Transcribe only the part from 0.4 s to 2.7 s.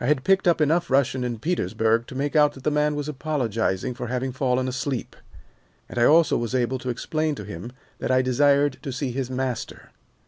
up enough Russian in Petersburg to make out that